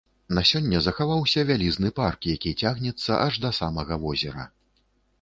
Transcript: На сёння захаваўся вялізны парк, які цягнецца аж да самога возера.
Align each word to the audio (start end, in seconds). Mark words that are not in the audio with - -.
На 0.35 0.43
сёння 0.51 0.79
захаваўся 0.85 1.43
вялізны 1.51 1.93
парк, 2.01 2.19
які 2.39 2.57
цягнецца 2.65 3.23
аж 3.29 3.33
да 3.47 3.55
самога 3.63 4.03
возера. 4.09 4.53